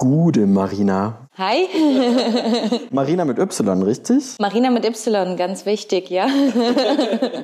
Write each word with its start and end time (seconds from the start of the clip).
Gude, 0.00 0.46
Marina. 0.46 1.28
Hi. 1.36 1.68
Marina 2.90 3.26
mit 3.26 3.38
Y, 3.38 3.82
richtig? 3.82 4.36
Marina 4.40 4.70
mit 4.70 4.86
Y, 4.86 5.36
ganz 5.36 5.66
wichtig, 5.66 6.08
ja. 6.08 6.26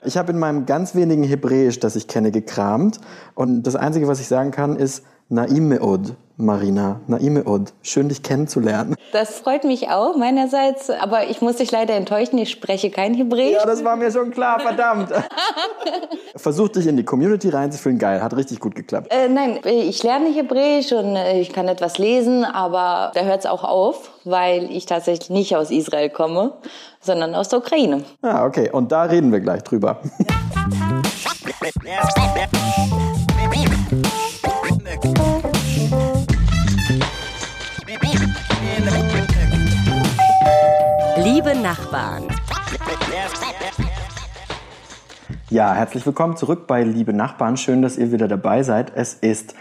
ich 0.02 0.16
habe 0.16 0.32
in 0.32 0.38
meinem 0.38 0.64
ganz 0.64 0.94
wenigen 0.94 1.22
Hebräisch, 1.22 1.78
das 1.80 1.96
ich 1.96 2.08
kenne, 2.08 2.30
gekramt. 2.30 2.98
Und 3.34 3.64
das 3.64 3.76
Einzige, 3.76 4.08
was 4.08 4.20
ich 4.20 4.28
sagen 4.28 4.52
kann, 4.52 4.76
ist 4.76 5.04
Naim 5.28 5.68
Meod. 5.68 6.16
Marina. 6.38 7.00
Naime 7.06 7.44
Od, 7.44 7.72
schön 7.82 8.10
dich 8.10 8.22
kennenzulernen. 8.22 8.94
Das 9.12 9.38
freut 9.38 9.64
mich 9.64 9.88
auch 9.88 10.16
meinerseits, 10.16 10.90
aber 10.90 11.30
ich 11.30 11.40
muss 11.40 11.56
dich 11.56 11.70
leider 11.70 11.94
enttäuschen, 11.94 12.38
ich 12.38 12.50
spreche 12.50 12.90
kein 12.90 13.14
Hebräisch. 13.14 13.54
Ja, 13.54 13.64
das 13.64 13.82
war 13.84 13.96
mir 13.96 14.10
schon 14.10 14.32
klar, 14.32 14.60
verdammt. 14.60 15.08
Versuch 16.36 16.68
dich 16.68 16.86
in 16.86 16.98
die 16.98 17.04
Community 17.04 17.48
reinzufühlen, 17.48 17.98
geil, 17.98 18.22
hat 18.22 18.36
richtig 18.36 18.60
gut 18.60 18.74
geklappt. 18.74 19.10
Äh, 19.10 19.30
nein, 19.30 19.60
ich 19.64 20.02
lerne 20.02 20.28
Hebräisch 20.28 20.92
und 20.92 21.16
äh, 21.16 21.40
ich 21.40 21.54
kann 21.54 21.68
etwas 21.68 21.96
lesen, 21.96 22.44
aber 22.44 23.12
da 23.14 23.22
hört 23.22 23.40
es 23.40 23.46
auch 23.46 23.64
auf, 23.64 24.10
weil 24.24 24.70
ich 24.70 24.84
tatsächlich 24.84 25.30
nicht 25.30 25.56
aus 25.56 25.70
Israel 25.70 26.10
komme, 26.10 26.52
sondern 27.00 27.34
aus 27.34 27.48
der 27.48 27.60
Ukraine. 27.60 28.04
Ah, 28.20 28.44
okay, 28.44 28.70
und 28.70 28.92
da 28.92 29.04
reden 29.04 29.32
wir 29.32 29.40
gleich 29.40 29.62
drüber. 29.62 30.02
Nachbarn. 41.66 42.22
Ja, 45.50 45.74
herzlich 45.74 46.06
willkommen 46.06 46.36
zurück 46.36 46.68
bei 46.68 46.84
Liebe 46.84 47.12
Nachbarn. 47.12 47.56
Schön, 47.56 47.82
dass 47.82 47.98
ihr 47.98 48.12
wieder 48.12 48.28
dabei 48.28 48.62
seid. 48.62 48.92
Es 48.94 49.14
ist 49.14 49.56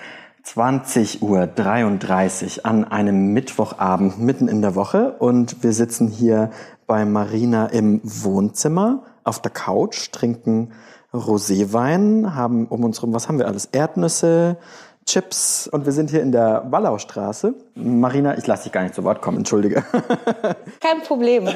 20.33 0.46 2.60
Uhr 2.60 2.66
an 2.68 2.86
einem 2.86 3.34
Mittwochabend 3.34 4.20
mitten 4.20 4.48
in 4.48 4.62
der 4.62 4.76
Woche 4.76 5.16
und 5.18 5.63
wir 5.63 5.73
sitzen 5.73 6.08
hier 6.08 6.52
bei 6.85 7.05
Marina 7.05 7.65
im 7.65 8.02
Wohnzimmer 8.04 9.02
auf 9.24 9.41
der 9.41 9.49
Couch, 9.49 10.12
trinken 10.12 10.74
Roséwein, 11.12 12.35
haben 12.35 12.68
um 12.68 12.84
uns 12.84 12.99
herum, 12.99 13.15
was 13.15 13.27
haben 13.27 13.40
wir 13.40 13.48
alles? 13.48 13.65
Erdnüsse, 13.71 14.58
Chips 15.06 15.68
und 15.68 15.86
wir 15.86 15.92
sind 15.92 16.10
hier 16.10 16.22
in 16.22 16.32
der 16.32 16.66
Wallaustraße. 16.70 17.54
Marina, 17.76 18.38
ich 18.38 18.48
lasse 18.48 18.64
dich 18.64 18.72
gar 18.72 18.82
nicht 18.82 18.96
zu 18.96 19.04
Wort 19.04 19.22
kommen, 19.22 19.38
entschuldige. 19.38 19.84
Kein 20.82 21.02
Problem. 21.06 21.48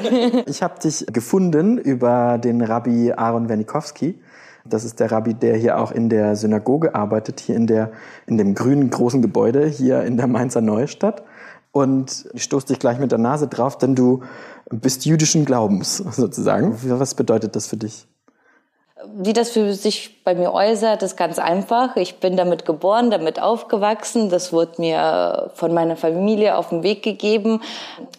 Ich 0.46 0.62
habe 0.62 0.78
dich 0.78 1.04
gefunden 1.06 1.76
über 1.76 2.38
den 2.38 2.62
Rabbi 2.62 3.12
Aaron 3.12 3.48
Wernikowski. 3.48 4.20
Das 4.64 4.84
ist 4.84 5.00
der 5.00 5.10
Rabbi, 5.10 5.34
der 5.34 5.56
hier 5.56 5.78
auch 5.78 5.90
in 5.90 6.08
der 6.08 6.36
Synagoge 6.36 6.94
arbeitet, 6.94 7.40
hier 7.40 7.56
in, 7.56 7.66
der, 7.66 7.90
in 8.26 8.38
dem 8.38 8.54
grünen 8.54 8.88
großen 8.90 9.20
Gebäude 9.20 9.66
hier 9.66 10.04
in 10.04 10.16
der 10.16 10.28
Mainzer 10.28 10.60
Neustadt. 10.60 11.24
Und 11.72 12.28
ich 12.34 12.44
stoße 12.44 12.68
dich 12.68 12.78
gleich 12.78 12.98
mit 12.98 13.10
der 13.10 13.18
Nase 13.18 13.48
drauf, 13.48 13.78
denn 13.78 13.94
du 13.94 14.22
bist 14.70 15.06
jüdischen 15.06 15.44
Glaubens 15.44 15.96
sozusagen. 16.10 16.76
Was 16.84 17.14
bedeutet 17.14 17.56
das 17.56 17.66
für 17.66 17.76
dich? 17.76 18.06
Wie 19.16 19.32
das 19.32 19.50
für 19.50 19.72
sich 19.72 20.22
bei 20.24 20.34
mir 20.34 20.52
äußert, 20.52 21.02
ist 21.02 21.16
ganz 21.16 21.38
einfach. 21.38 21.96
Ich 21.96 22.16
bin 22.16 22.36
damit 22.36 22.66
geboren, 22.66 23.10
damit 23.10 23.40
aufgewachsen. 23.40 24.28
Das 24.28 24.52
wurde 24.52 24.72
mir 24.78 25.50
von 25.54 25.72
meiner 25.72 25.96
Familie 25.96 26.56
auf 26.56 26.68
den 26.68 26.82
Weg 26.82 27.02
gegeben, 27.02 27.62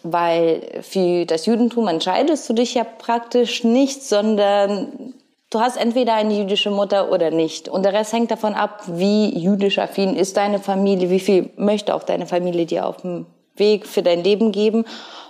weil 0.02 0.80
für 0.82 1.24
das 1.24 1.46
Judentum 1.46 1.88
entscheidest 1.88 2.48
du 2.48 2.54
dich 2.54 2.74
ja 2.74 2.84
praktisch 2.84 3.62
nicht, 3.62 4.02
sondern 4.02 5.14
du 5.50 5.60
hast 5.60 5.76
entweder 5.76 6.14
eine 6.14 6.34
jüdische 6.34 6.70
Mutter 6.70 7.12
oder 7.12 7.30
nicht. 7.30 7.68
Und 7.68 7.84
der 7.84 7.92
Rest 7.92 8.12
hängt 8.12 8.30
davon 8.30 8.54
ab, 8.54 8.82
wie 8.86 9.38
jüdisch 9.38 9.78
affin 9.78 10.16
ist 10.16 10.36
deine 10.36 10.58
Familie, 10.58 11.10
wie 11.10 11.20
viel 11.20 11.50
möchte 11.56 11.94
auch 11.94 12.02
deine 12.02 12.26
Familie 12.26 12.66
dir 12.66 12.86
auf 12.86 13.02
dem 13.02 13.26
Weg 13.56 13.86
für 13.86 14.02
dein 14.02 14.24
Leben 14.24 14.50
geben. 14.50 14.84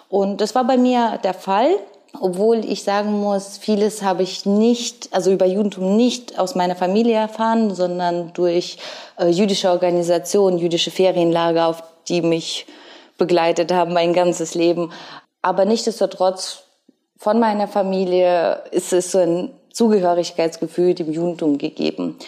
Und 0.09 0.41
das 0.41 0.55
war 0.55 0.65
bei 0.65 0.77
mir 0.77 1.19
der 1.25 1.35
Fall 1.35 1.75
obwohl 2.21 2.65
ich 2.65 2.85
sagen 2.85 3.21
muss, 3.21 3.59
vieles 3.59 4.03
habe 4.03 4.23
ich 4.23 4.45
nicht, 4.47 5.09
also 5.13 5.33
über 5.33 5.47
Judentum 5.47 5.97
nicht 5.97 6.39
aus 6.39 6.55
meiner 6.55 6.77
Familie 6.77 7.15
erfahren, 7.15 7.75
sondern 7.75 8.33
durch 8.35 8.79
äh, 9.19 9.29
jüdische 9.29 9.71
Organisationen, 9.71 10.59
jüdische 10.59 10.91
Ferienlager, 10.91 11.67
auf 11.69 11.83
die 12.09 12.23
mich 12.23 12.67
begleitet 13.19 13.73
haben 13.73 13.93
mein 13.93 14.13
ganzes 14.13 14.55
Leben. 14.55 14.93
Aber 15.41 15.65
nichtsdestotrotz 15.65 16.65
von 17.17 17.39
meiner 17.39 17.69
Familie 17.69 18.63
ist 18.71 18.93
es 18.93 19.13
so 19.13 19.19
ein 19.19 19.51
Zugehörigkeitsgefühl 19.73 20.95
dem 20.95 21.13
Judentum 21.13 21.57
gegeben. 21.57 22.19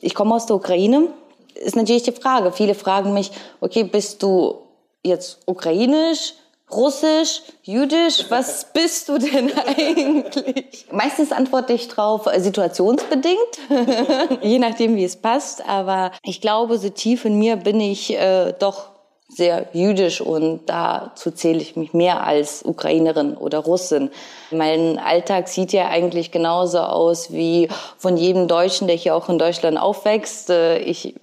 Ich 0.00 0.14
komme 0.14 0.34
aus 0.34 0.46
der 0.46 0.56
Ukraine. 0.56 1.08
Ist 1.54 1.76
natürlich 1.76 2.04
die 2.04 2.12
Frage. 2.12 2.52
Viele 2.52 2.74
fragen 2.74 3.12
mich, 3.12 3.30
okay, 3.60 3.84
bist 3.84 4.22
du 4.22 4.58
jetzt 5.02 5.40
ukrainisch? 5.46 6.34
Russisch, 6.74 7.42
Jüdisch, 7.62 8.26
was 8.28 8.72
bist 8.72 9.08
du 9.08 9.18
denn 9.18 9.52
eigentlich? 9.66 10.86
Meistens 10.90 11.32
antworte 11.32 11.72
ich 11.72 11.88
drauf 11.88 12.26
äh, 12.26 12.40
situationsbedingt, 12.40 13.38
je 14.42 14.58
nachdem, 14.58 14.96
wie 14.96 15.04
es 15.04 15.16
passt. 15.16 15.66
Aber 15.68 16.12
ich 16.22 16.40
glaube, 16.40 16.78
so 16.78 16.88
tief 16.88 17.24
in 17.24 17.38
mir 17.38 17.56
bin 17.56 17.80
ich 17.80 18.14
äh, 18.14 18.52
doch 18.58 18.92
sehr 19.34 19.68
jüdisch 19.72 20.20
und 20.20 20.66
dazu 20.66 21.30
zähle 21.30 21.60
ich 21.60 21.74
mich 21.76 21.94
mehr 21.94 22.26
als 22.26 22.62
Ukrainerin 22.64 23.34
oder 23.36 23.60
Russin. 23.60 24.10
Mein 24.50 24.98
Alltag 24.98 25.48
sieht 25.48 25.72
ja 25.72 25.88
eigentlich 25.88 26.32
genauso 26.32 26.80
aus 26.80 27.32
wie 27.32 27.68
von 27.96 28.18
jedem 28.18 28.46
Deutschen, 28.46 28.88
der 28.88 28.96
hier 28.96 29.16
auch 29.16 29.30
in 29.30 29.38
Deutschland 29.38 29.78
aufwächst. 29.78 30.50
Äh, 30.50 30.78
ich 30.78 31.14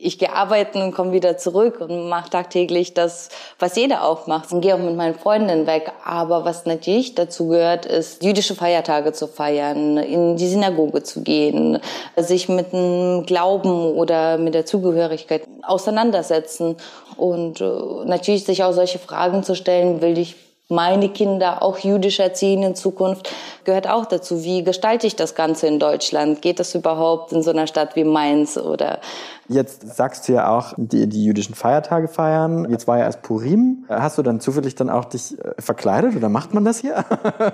ich 0.00 0.18
gehe 0.18 0.32
arbeiten 0.32 0.80
und 0.80 0.92
komme 0.92 1.12
wieder 1.12 1.36
zurück 1.36 1.80
und 1.80 2.08
mache 2.08 2.30
tagtäglich 2.30 2.94
das, 2.94 3.28
was 3.58 3.76
jeder 3.76 4.04
auch 4.04 4.26
macht. 4.26 4.50
Und 4.50 4.62
gehe 4.62 4.74
auch 4.74 4.78
mit 4.78 4.96
meinen 4.96 5.14
Freundinnen 5.14 5.66
weg. 5.66 5.92
Aber 6.04 6.44
was 6.44 6.64
natürlich 6.64 7.14
dazu 7.14 7.48
gehört, 7.48 7.86
ist, 7.86 8.24
jüdische 8.24 8.54
Feiertage 8.54 9.12
zu 9.12 9.28
feiern, 9.28 9.98
in 9.98 10.36
die 10.36 10.48
Synagoge 10.48 11.02
zu 11.02 11.22
gehen, 11.22 11.78
sich 12.16 12.48
mit 12.48 12.72
dem 12.72 13.24
Glauben 13.26 13.92
oder 13.92 14.38
mit 14.38 14.54
der 14.54 14.64
Zugehörigkeit 14.64 15.42
auseinandersetzen 15.62 16.76
und 17.16 17.60
äh, 17.60 17.64
natürlich 18.06 18.44
sich 18.44 18.64
auch 18.64 18.72
solche 18.72 18.98
Fragen 18.98 19.42
zu 19.42 19.54
stellen, 19.54 20.00
will 20.00 20.18
ich 20.18 20.36
meine 20.70 21.08
Kinder 21.08 21.62
auch 21.62 21.78
jüdisch 21.78 22.20
erziehen 22.20 22.62
in 22.62 22.74
Zukunft, 22.74 23.30
gehört 23.64 23.88
auch 23.88 24.06
dazu. 24.06 24.44
Wie 24.44 24.62
gestalte 24.64 25.06
ich 25.06 25.16
das 25.16 25.34
Ganze 25.34 25.66
in 25.66 25.78
Deutschland? 25.78 26.42
Geht 26.42 26.60
das 26.60 26.74
überhaupt 26.74 27.32
in 27.32 27.42
so 27.42 27.50
einer 27.50 27.66
Stadt 27.66 27.96
wie 27.96 28.04
Mainz 28.04 28.56
oder? 28.56 29.00
Jetzt 29.48 29.96
sagst 29.96 30.28
du 30.28 30.34
ja 30.34 30.56
auch, 30.56 30.74
die, 30.76 31.08
die 31.08 31.24
jüdischen 31.24 31.56
Feiertage 31.56 32.06
feiern. 32.06 32.70
Jetzt 32.70 32.86
war 32.86 32.98
ja 32.98 33.04
erst 33.04 33.22
Purim. 33.22 33.84
Hast 33.88 34.16
du 34.16 34.22
dann 34.22 34.38
zufällig 34.40 34.76
dann 34.76 34.88
auch 34.90 35.06
dich 35.06 35.36
äh, 35.38 35.60
verkleidet 35.60 36.14
oder 36.14 36.28
macht 36.28 36.54
man 36.54 36.64
das 36.64 36.78
hier? 36.78 37.04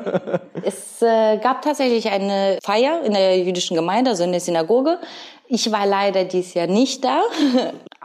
es 0.62 1.00
äh, 1.00 1.38
gab 1.38 1.62
tatsächlich 1.62 2.10
eine 2.10 2.59
Feier 2.62 3.00
in 3.04 3.15
der 3.15 3.38
jüdischen 3.38 3.77
Gemeinde, 3.77 4.10
also 4.10 4.25
in 4.25 4.33
der 4.33 4.41
Synagoge. 4.41 4.98
Ich 5.48 5.71
war 5.72 5.87
leider 5.87 6.25
dieses 6.25 6.54
Jahr 6.54 6.66
nicht 6.66 7.04
da, 7.04 7.22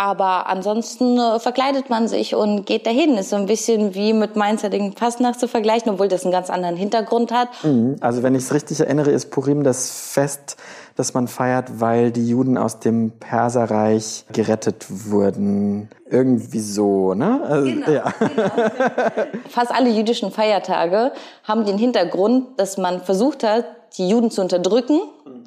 aber 0.02 0.48
ansonsten 0.48 1.20
äh, 1.20 1.40
verkleidet 1.40 1.92
man 1.92 2.08
sich 2.08 2.34
und 2.34 2.66
geht 2.66 2.88
dahin. 2.88 3.20
Ist 3.20 3.30
so 3.30 3.36
ein 3.36 3.46
bisschen 3.46 3.94
wie 3.94 4.14
mit 4.14 4.36
Mainzer 4.36 4.72
den 4.72 4.94
Fastnacht 4.94 5.40
zu 5.40 5.48
vergleichen, 5.48 5.92
obwohl 5.92 6.08
das 6.08 6.24
einen 6.24 6.32
ganz 6.32 6.50
anderen 6.50 6.76
Hintergrund 6.76 7.32
hat. 7.32 7.50
Mhm. 7.62 7.98
Also 8.02 8.24
wenn 8.24 8.34
ich 8.34 8.46
es 8.46 8.52
richtig 8.52 8.80
erinnere, 8.80 9.12
ist 9.12 9.30
Purim 9.30 9.64
das 9.64 9.92
Fest, 9.92 10.58
das 10.96 11.14
man 11.14 11.28
feiert, 11.28 11.80
weil 11.80 12.10
die 12.10 12.28
Juden 12.28 12.58
aus 12.58 12.80
dem 12.80 13.12
Perserreich 13.20 14.26
gerettet 14.34 14.88
wurden. 14.90 15.88
Irgendwie 16.10 16.62
so, 16.62 17.14
ne? 17.14 17.40
Also, 17.44 17.66
genau, 17.66 17.92
ja. 17.92 18.12
genau. 18.18 19.30
Fast 19.50 19.72
alle 19.72 19.92
jüdischen 19.92 20.32
Feiertage 20.32 21.12
haben 21.44 21.64
den 21.64 21.78
Hintergrund, 21.78 22.60
dass 22.60 22.80
man 22.80 23.02
versucht 23.02 23.44
hat, 23.44 23.66
die 24.00 24.10
Juden 24.10 24.32
zu 24.32 24.42
unterdrücken 24.42 25.00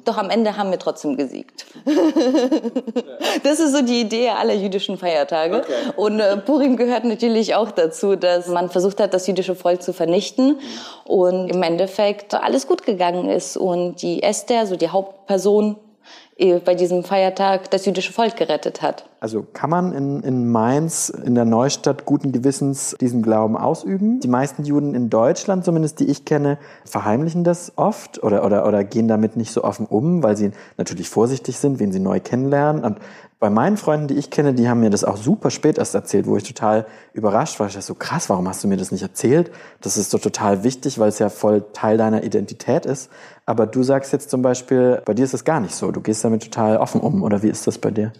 doch 0.07 0.17
am 0.17 0.29
Ende 0.29 0.57
haben 0.57 0.71
wir 0.71 0.79
trotzdem 0.79 1.17
gesiegt. 1.17 1.65
das 3.43 3.59
ist 3.59 3.73
so 3.73 3.81
die 3.81 4.01
Idee 4.01 4.29
aller 4.29 4.53
jüdischen 4.53 4.97
Feiertage. 4.97 5.57
Okay. 5.57 5.73
Und 5.95 6.19
äh, 6.19 6.37
Purim 6.37 6.77
gehört 6.77 7.03
natürlich 7.03 7.55
auch 7.55 7.71
dazu, 7.71 8.15
dass 8.15 8.47
man 8.47 8.69
versucht 8.69 8.99
hat, 8.99 9.13
das 9.13 9.27
jüdische 9.27 9.55
Volk 9.55 9.81
zu 9.81 9.93
vernichten 9.93 10.59
und 11.05 11.49
im 11.49 11.61
Endeffekt 11.63 12.33
alles 12.33 12.67
gut 12.67 12.83
gegangen 12.83 13.29
ist 13.29 13.57
und 13.57 14.01
die 14.01 14.23
Esther, 14.23 14.67
so 14.67 14.75
die 14.75 14.89
Hauptperson 14.89 15.77
äh, 16.37 16.59
bei 16.59 16.75
diesem 16.75 17.03
Feiertag 17.03 17.71
das 17.71 17.85
jüdische 17.85 18.13
Volk 18.13 18.35
gerettet 18.35 18.81
hat. 18.81 19.05
Also 19.25 19.43
kann 19.53 19.71
man 19.71 19.91
in, 19.91 20.19
in 20.21 20.51
Mainz, 20.51 21.09
in 21.09 21.33
der 21.33 21.45
Neustadt, 21.45 22.05
guten 22.05 22.31
Gewissens 22.31 22.95
diesen 23.01 23.23
Glauben 23.23 23.57
ausüben? 23.57 24.19
Die 24.19 24.27
meisten 24.27 24.65
Juden 24.65 24.93
in 24.93 25.09
Deutschland, 25.09 25.65
zumindest 25.65 25.99
die 25.99 26.05
ich 26.05 26.25
kenne, 26.25 26.59
verheimlichen 26.85 27.43
das 27.43 27.73
oft 27.75 28.21
oder, 28.21 28.45
oder, 28.45 28.67
oder 28.67 28.83
gehen 28.83 29.07
damit 29.07 29.35
nicht 29.35 29.51
so 29.51 29.63
offen 29.63 29.87
um, 29.87 30.21
weil 30.21 30.37
sie 30.37 30.51
natürlich 30.77 31.09
vorsichtig 31.09 31.57
sind, 31.57 31.79
wen 31.79 31.91
sie 31.91 31.99
neu 31.99 32.19
kennenlernen. 32.19 32.83
Und 32.83 32.99
bei 33.39 33.49
meinen 33.49 33.77
Freunden, 33.77 34.07
die 34.07 34.13
ich 34.13 34.29
kenne, 34.29 34.53
die 34.53 34.69
haben 34.69 34.79
mir 34.79 34.89
das 34.89 35.03
auch 35.03 35.17
super 35.17 35.51
spät 35.51 35.77
erst 35.77 35.93
erzählt, 35.93 36.25
wo 36.25 36.37
ich 36.37 36.43
total 36.43 36.85
überrascht 37.13 37.59
war. 37.59 37.67
Ich 37.67 37.73
dachte 37.73 37.85
so, 37.85 37.93
krass, 37.93 38.29
warum 38.29 38.47
hast 38.47 38.63
du 38.63 38.67
mir 38.67 38.77
das 38.77 38.91
nicht 38.91 39.01
erzählt? 39.01 39.51
Das 39.81 39.97
ist 39.97 40.11
so 40.11 40.17
total 40.17 40.63
wichtig, 40.63 40.99
weil 40.99 41.09
es 41.09 41.19
ja 41.19 41.29
voll 41.29 41.65
Teil 41.73 41.97
deiner 41.97 42.23
Identität 42.23 42.85
ist. 42.85 43.09
Aber 43.45 43.67
du 43.67 43.83
sagst 43.83 44.11
jetzt 44.13 44.31
zum 44.31 44.41
Beispiel, 44.41 45.01
bei 45.05 45.13
dir 45.13 45.25
ist 45.25 45.35
es 45.35 45.43
gar 45.43 45.59
nicht 45.59 45.75
so. 45.75 45.91
Du 45.91 46.01
gehst 46.01 46.23
damit 46.23 46.43
total 46.43 46.77
offen 46.77 47.01
um. 47.01 47.21
Oder 47.21 47.43
wie 47.43 47.49
ist 47.49 47.67
das 47.67 47.77
bei 47.77 47.91
dir? 47.91 48.13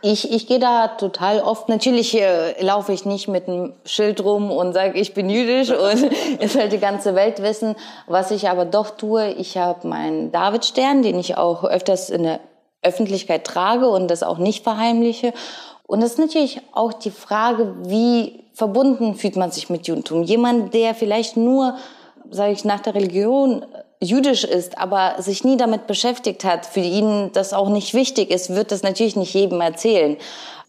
Ich, 0.00 0.32
ich 0.32 0.48
gehe 0.52 0.58
da 0.58 0.88
total 0.88 1.40
oft. 1.40 1.70
Natürlich 1.70 2.14
äh, 2.20 2.62
laufe 2.62 2.92
ich 2.92 3.06
nicht 3.06 3.26
mit 3.26 3.48
einem 3.48 3.72
Schild 3.86 4.22
rum 4.22 4.50
und 4.50 4.74
sage, 4.74 4.98
ich 4.98 5.14
bin 5.14 5.30
jüdisch 5.30 5.70
und 5.70 6.10
es 6.40 6.56
halt 6.56 6.72
die 6.72 6.78
ganze 6.78 7.14
Welt 7.14 7.42
wissen. 7.42 7.74
Was 8.06 8.30
ich 8.30 8.50
aber 8.50 8.66
doch 8.66 8.90
tue, 8.90 9.30
ich 9.30 9.56
habe 9.56 9.88
meinen 9.88 10.30
Davidstern, 10.30 11.02
den 11.02 11.18
ich 11.18 11.38
auch 11.38 11.64
öfters 11.64 12.10
in 12.10 12.24
der 12.24 12.40
Öffentlichkeit 12.82 13.44
trage 13.44 13.88
und 13.88 14.10
das 14.10 14.22
auch 14.22 14.36
nicht 14.36 14.62
verheimliche. 14.62 15.32
Und 15.86 16.02
das 16.02 16.12
ist 16.12 16.18
natürlich 16.18 16.60
auch 16.72 16.92
die 16.92 17.10
Frage, 17.10 17.74
wie 17.84 18.44
verbunden 18.52 19.14
fühlt 19.14 19.36
man 19.36 19.50
sich 19.50 19.70
mit 19.70 19.86
Judentum. 19.86 20.22
Jemand, 20.22 20.74
der 20.74 20.94
vielleicht 20.94 21.38
nur, 21.38 21.76
sage 22.30 22.52
ich, 22.52 22.66
nach 22.66 22.80
der 22.80 22.94
Religion 22.94 23.64
jüdisch 24.02 24.44
ist, 24.44 24.78
aber 24.78 25.14
sich 25.22 25.44
nie 25.44 25.56
damit 25.56 25.86
beschäftigt 25.86 26.44
hat, 26.44 26.66
für 26.66 26.80
ihn 26.80 27.30
das 27.32 27.52
auch 27.52 27.68
nicht 27.68 27.94
wichtig 27.94 28.30
ist, 28.30 28.54
wird 28.54 28.72
das 28.72 28.82
natürlich 28.82 29.16
nicht 29.16 29.32
jedem 29.32 29.60
erzählen. 29.60 30.16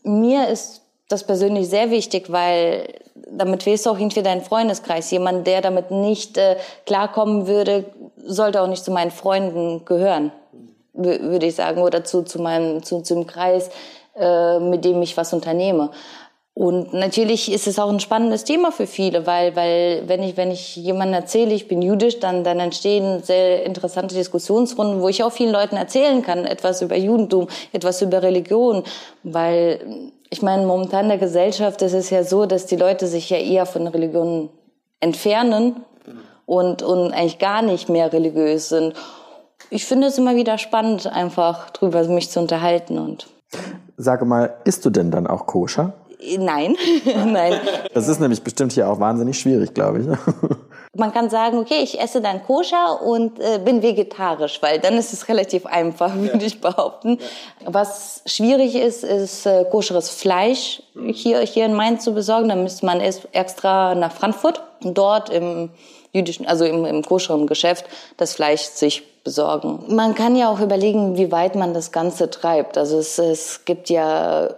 Mir 0.04 0.48
ist 0.50 0.82
das 1.10 1.24
persönlich 1.24 1.68
sehr 1.70 1.92
wichtig, 1.92 2.32
weil 2.32 2.94
damit 3.30 3.66
wählst 3.66 3.86
du 3.86 3.90
auch 3.90 3.98
irgendwie 3.98 4.22
deinen 4.22 4.42
Freundeskreis. 4.42 5.12
Jemand, 5.12 5.48
der 5.48 5.62
damit 5.62 5.92
nicht 5.92 6.38
äh, 6.38 6.58
klarkommen 6.86 7.48
würde, 7.48 7.86
sollte 8.18 8.62
auch 8.62 8.68
nicht 8.68 8.84
zu 8.84 8.92
meinen 8.92 9.12
Freunden 9.12 9.84
gehören, 9.86 10.32
würde 10.94 11.48
ich 11.48 11.56
sagen, 11.56 11.82
oder 11.82 12.04
zu, 12.04 12.24
zu 12.24 12.40
meinem, 12.40 12.84
zu, 12.84 13.02
zu 13.02 13.16
dem 13.16 13.28
Kreis, 13.28 13.70
äh, 14.16 14.60
mit 14.60 14.86
dem 14.86 15.02
ich 15.02 15.18
was 15.18 15.34
unternehme. 15.34 15.90
Und 16.56 16.94
natürlich 16.94 17.52
ist 17.52 17.66
es 17.66 17.80
auch 17.80 17.90
ein 17.90 18.00
spannendes 18.00 18.44
Thema 18.44 18.72
für 18.72 18.86
viele, 18.86 19.26
weil, 19.26 19.56
weil 19.56 20.04
wenn 20.06 20.22
ich, 20.22 20.38
wenn 20.38 20.52
ich 20.52 20.76
jemandem 20.76 21.16
erzähle, 21.16 21.54
ich 21.54 21.68
bin 21.68 21.82
jüdisch, 21.82 22.20
dann, 22.20 22.44
dann 22.44 22.60
entstehen 22.60 23.24
sehr 23.24 23.66
interessante 23.66 24.14
Diskussionsrunden, 24.14 25.02
wo 25.02 25.10
ich 25.10 25.24
auch 25.24 25.32
vielen 25.32 25.52
Leuten 25.52 25.78
erzählen 25.78 26.22
kann, 26.22 26.46
etwas 26.46 26.84
über 26.84 26.96
Judentum, 26.96 27.48
etwas 27.72 28.04
über 28.04 28.22
Religion, 28.22 28.84
weil 29.24 30.12
ich 30.30 30.44
meine, 30.44 30.66
momentan 30.66 31.06
in 31.06 31.10
der 31.10 31.18
Gesellschaft 31.18 31.82
ist 31.82 31.94
es 31.94 32.12
ja 32.12 32.24
so, 32.24 32.46
dass 32.46 32.68
die 32.68 32.76
Leute 32.76 33.08
sich 33.08 33.30
ja 33.32 33.38
eher 33.38 33.66
von 33.66 33.88
Religionen 33.88 34.50
entfernen 35.00 35.84
und, 36.46 36.84
und 36.84 37.14
eigentlich 37.14 37.40
gar 37.40 37.62
nicht 37.64 37.90
mehr 37.90 38.12
religiös 38.14 38.70
sind. 38.70 38.94
Ich 39.70 39.86
finde 39.86 40.08
es 40.08 40.18
immer 40.18 40.36
wieder 40.36 40.58
spannend, 40.58 41.08
einfach 41.08 41.72
drüber 41.72 42.04
mich 42.06 42.30
zu 42.30 42.40
unterhalten 42.40 43.00
und. 43.00 43.28
Sage 43.98 44.26
mal, 44.26 44.56
isst 44.66 44.86
du 44.86 44.90
denn 44.90 45.12
dann 45.12 45.28
auch 45.28 45.46
koscher? 45.46 45.94
Nein, 46.38 46.78
nein. 47.26 47.60
Das 47.94 48.08
ist 48.08 48.20
nämlich 48.20 48.42
bestimmt 48.42 48.74
hier 48.74 48.90
auch 48.90 49.00
wahnsinnig 49.00 49.40
schwierig, 49.40 49.74
glaube 49.74 50.00
ich. 50.00 50.08
Man 50.96 51.12
kann 51.12 51.32
sagen, 51.32 51.58
okay, 51.58 51.82
ich 51.82 52.00
esse 52.00 52.22
dann 52.22 52.44
koscher 52.44 53.02
und 53.02 53.40
äh, 53.40 53.60
bin 53.64 53.82
vegetarisch, 53.82 54.62
weil 54.62 54.80
dann 54.80 54.94
ist 54.94 55.12
es 55.12 55.28
relativ 55.28 55.66
einfach, 55.66 56.14
würde 56.16 56.46
ich 56.46 56.62
behaupten. 56.62 57.18
Was 57.66 58.22
schwierig 58.28 58.76
ist, 58.76 59.04
ist 59.04 59.48
äh, 59.48 59.66
koscheres 59.72 60.10
Fleisch 60.10 60.84
hier, 61.08 61.40
hier 61.40 61.66
in 61.66 61.74
Mainz 61.74 62.04
zu 62.04 62.14
besorgen. 62.14 62.50
Da 62.50 62.56
müsste 62.56 62.86
man 62.86 63.00
erst 63.00 63.28
extra 63.32 63.96
nach 63.96 64.12
Frankfurt 64.12 64.62
und 64.84 64.96
dort 64.96 65.30
im 65.30 65.72
jüdischen, 66.12 66.46
also 66.46 66.64
im, 66.64 66.86
im 66.86 67.04
koscheren 67.04 67.48
Geschäft 67.48 67.86
das 68.18 68.36
Fleisch 68.36 68.62
sich 68.62 69.04
besorgen. 69.24 69.84
Man 69.88 70.14
kann 70.14 70.36
ja 70.36 70.52
auch 70.52 70.60
überlegen, 70.60 71.18
wie 71.18 71.32
weit 71.32 71.56
man 71.56 71.74
das 71.74 71.92
Ganze 71.92 72.30
treibt. 72.30 72.78
Also 72.78 73.00
es, 73.00 73.18
es 73.18 73.66
gibt 73.66 73.90
ja 73.90 74.50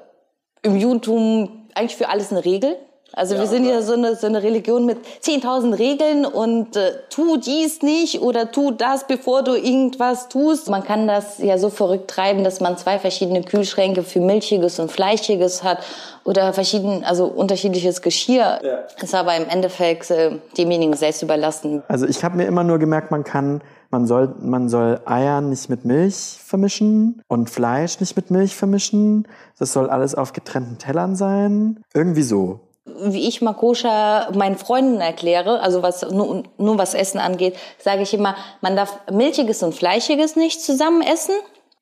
im 0.65 0.75
Judentum 0.77 1.67
eigentlich 1.75 1.95
für 1.95 2.09
alles 2.09 2.31
eine 2.31 2.43
Regel. 2.43 2.75
Also 3.15 3.35
ja, 3.35 3.41
wir 3.41 3.47
sind 3.47 3.65
ja 3.65 3.81
so 3.81 3.93
eine, 3.93 4.15
so 4.15 4.27
eine 4.27 4.43
Religion 4.43 4.85
mit 4.85 4.97
10.000 5.23 5.79
Regeln 5.79 6.25
und 6.25 6.75
äh, 6.75 6.91
tu 7.09 7.37
dies 7.37 7.81
nicht 7.81 8.21
oder 8.21 8.51
tu 8.51 8.71
das, 8.71 9.07
bevor 9.07 9.41
du 9.41 9.55
irgendwas 9.55 10.27
tust. 10.27 10.69
Man 10.69 10.83
kann 10.83 11.07
das 11.07 11.39
ja 11.39 11.57
so 11.57 11.69
verrückt 11.69 12.09
treiben, 12.09 12.43
dass 12.43 12.59
man 12.59 12.77
zwei 12.77 12.99
verschiedene 12.99 13.41
Kühlschränke 13.41 14.03
für 14.03 14.19
Milchiges 14.19 14.79
und 14.79 14.91
Fleischiges 14.91 15.63
hat 15.63 15.79
oder 16.25 16.51
verschieden, 16.53 17.03
also 17.05 17.25
unterschiedliches 17.25 18.01
Geschirr. 18.01 18.59
Ja. 18.61 18.79
Ist 19.01 19.15
aber 19.15 19.35
im 19.35 19.47
Endeffekt 19.47 20.11
äh, 20.11 20.39
demjenigen 20.57 20.95
selbst 20.95 21.23
überlassen. 21.23 21.83
Also 21.87 22.05
ich 22.05 22.23
habe 22.23 22.35
mir 22.35 22.45
immer 22.45 22.63
nur 22.63 22.79
gemerkt, 22.79 23.11
man 23.11 23.23
kann 23.23 23.61
man 23.91 24.07
soll, 24.07 24.35
man 24.41 24.67
soll 24.67 24.99
Eier 25.05 25.39
nicht 25.39 25.69
mit 25.69 25.85
Milch 25.85 26.37
vermischen 26.43 27.21
und 27.29 27.49
Fleisch 27.49 28.01
nicht 28.01 28.17
mit 28.17 28.29
Milch 28.29 28.53
vermischen. 28.53 29.25
Das 29.57 29.71
soll 29.71 29.89
alles 29.89 30.15
auf 30.15 30.33
getrennten 30.33 30.77
Tellern 30.77 31.15
sein. 31.15 31.79
Irgendwie 31.93 32.23
so. 32.23 32.59
Wie 32.85 33.27
ich 33.27 33.41
Makosha 33.41 34.29
meinen 34.33 34.57
Freunden 34.57 35.01
erkläre, 35.01 35.59
also 35.59 35.81
was 35.81 36.03
nur, 36.03 36.43
nur 36.57 36.77
was 36.77 36.93
Essen 36.93 37.19
angeht, 37.19 37.55
sage 37.79 38.03
ich 38.03 38.13
immer, 38.13 38.35
man 38.61 38.75
darf 38.75 38.99
Milchiges 39.11 39.63
und 39.63 39.73
Fleischiges 39.73 40.35
nicht 40.35 40.61
zusammen 40.61 41.01
essen 41.01 41.33